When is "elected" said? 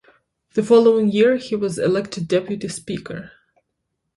1.77-2.27